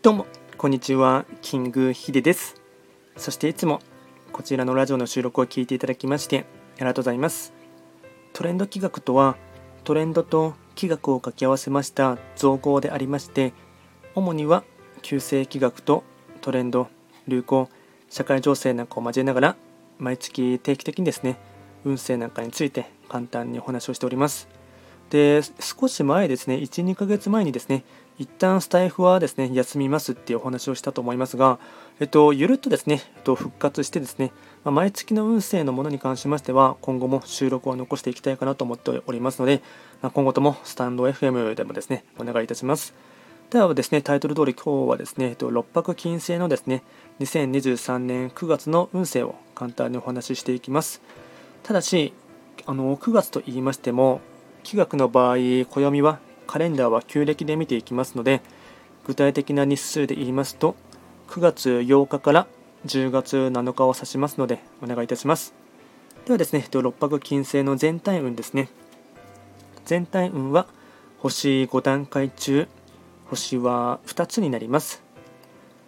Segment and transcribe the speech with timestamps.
[0.00, 2.62] どうも、こんにちは、キングヒデです。
[3.16, 3.80] そしていつも
[4.30, 7.52] こちらのラジオの収録を聞いていただきましてありがとうございます。
[8.32, 9.36] トレンド企画とは、
[9.82, 13.52] トレンドと企画を掛け合わせました造語でありまして、
[14.14, 14.62] 主には
[15.02, 16.04] 旧世企画と
[16.42, 16.86] トレンド、
[17.26, 17.68] 流行、
[18.08, 19.56] 社会情勢なんかを交えながら、
[19.98, 21.40] 毎月定期的にですね、
[21.84, 24.57] 運勢なんかについて簡単にお話をしております。
[25.10, 27.84] で少し前ですね、1、2ヶ月前にですね、
[28.18, 31.58] 一旦スタイフはですね、休みますっていうお話をしたと思いますが、
[32.00, 34.32] えっと、ゆるっとですね、えっと、復活してですね、
[34.64, 39.62] まあ毎月の運勢のものに関しましては、今後も収録を残していきたいかなと思っておりますので、
[40.02, 42.92] まあ今後ともスタンド FM でもですね、お願いいたします。
[43.50, 46.82] ではですね、タイトル通り今日はですね、えっと、六白金星のですね、
[47.20, 51.00] 2023年9月の運勢を簡単にお話ししていきます。
[51.62, 52.12] ただし、
[52.66, 54.20] あの9月と言いましても、
[54.62, 58.40] 気学の場合、暦はカレンダーは旧暦で見ていきますので、
[59.06, 60.76] 具体的な日数で言いますと、
[61.28, 62.46] 9月8日から
[62.86, 65.54] 10月7日を指しますので、お願いいたします。
[66.26, 68.68] ではですね、六白金星の全体運ですね。
[69.84, 70.66] 全体運は
[71.18, 72.68] 星5段階中、
[73.30, 75.02] 星は2つになります。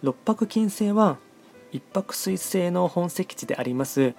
[0.01, 1.17] 六白金星は
[1.71, 4.13] 一泊水星の本石地であります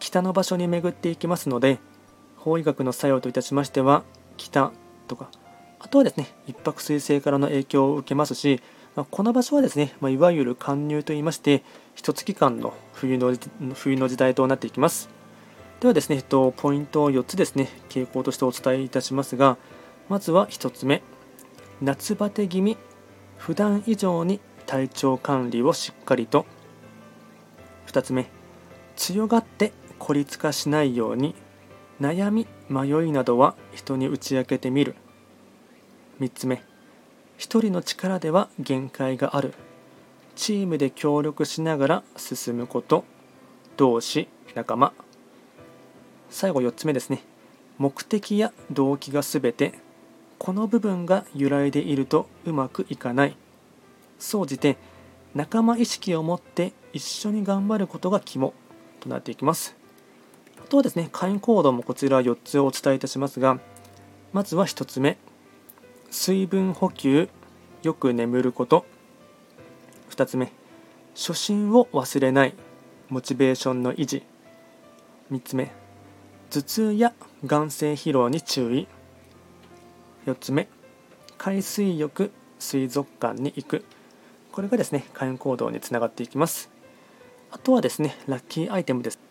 [0.00, 1.78] 北の場所に巡っていきますので、
[2.40, 4.02] 法医学の作用といたしましては
[4.36, 4.72] 北
[5.08, 5.30] とか
[5.78, 8.62] あとはですね一泊水星からの影響を受けますし、
[8.96, 11.62] まあ、この場所はですね、まあ、いわゆる寒入といいまして
[11.94, 13.34] 一月間の冬の
[13.74, 15.10] 冬の時代となっていきます。
[15.80, 19.56] ではですね、えっと、ポイントを4つですね傾向としてお伝えいたしますが
[20.10, 21.02] まずは1つ目
[21.80, 22.76] 夏バテ気味
[23.38, 26.46] 普段以上に体調管理をしっかりと。
[27.86, 28.26] 2つ目
[28.96, 31.34] 強がって孤立化しないように。
[32.00, 34.94] 悩み迷いなどは人に打ち明けてみる。
[36.20, 36.62] 3つ目
[37.36, 39.54] 一人の力では限界がある。
[40.34, 43.04] チームで協力しながら進むこと。
[43.76, 44.92] 同志仲間。
[46.30, 47.22] 最後4つ目ですね。
[47.78, 49.74] 目的や動機が全て。
[50.38, 53.36] この部分が揺らいでいるとうまくいかない。
[54.18, 54.78] 総じて
[55.34, 58.54] 仲間意識を持って一緒に頑張ることが肝
[59.00, 59.79] となっていきます。
[60.70, 63.58] とはですね、会員行動もこちら4つをお伝えいたしますが、
[64.32, 65.18] まずは1つ目、
[66.10, 67.28] 水分補給、
[67.82, 68.86] よく眠ること。
[70.10, 70.52] 2つ目、
[71.16, 72.54] 初心を忘れない、
[73.08, 74.22] モチベーションの維持。
[75.32, 75.72] 3つ目、
[76.50, 77.14] 頭痛や
[77.44, 78.86] 眼性疲労に注意。
[80.26, 80.68] 4つ目、
[81.36, 83.84] 海水浴、水族館に行く。
[84.52, 86.70] これがですね、会員行動につながっていきます。
[87.50, 89.29] あとはですね、ラッキーアイテムです。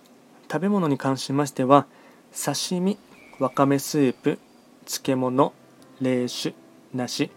[0.51, 1.85] 食べ物に関しましては
[2.33, 2.97] 刺身
[3.39, 4.39] わかめスープ
[4.85, 5.53] 漬物
[6.01, 6.55] 冷酒
[6.93, 7.29] 梨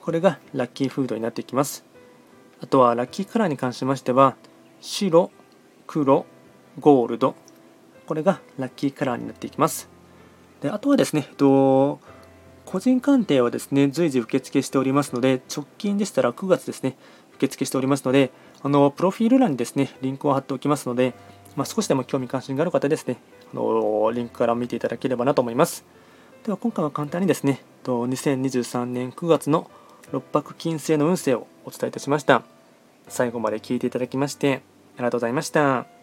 [0.00, 1.84] これがラッキーフードになっていきます。
[2.60, 4.36] あとはラッキーカラーに関しましては
[4.80, 5.30] 白
[5.86, 6.26] 黒
[6.78, 7.34] ゴールド
[8.06, 9.88] これがラッキーカラーになっていきます。
[10.60, 12.00] であとはですね、えっと、
[12.64, 16.96] 個人鑑定はですね随時受付しておりますので直近でしたら9月ですね
[17.36, 18.30] 受付しておりますので
[18.62, 21.14] あのプロフィール欄にですねリンクを貼っておきますので
[21.56, 23.16] まあ、少しでも興味関心がある方ですね、
[23.52, 25.84] あのリンクから見ていただければなと思います。
[26.44, 29.70] では今回は簡単にですね、2023年9月の
[30.12, 32.42] 六白金星の運勢をお伝えいたしました。
[33.08, 34.62] 最後まで聞いていただきまして
[34.96, 36.01] ありがとうございました。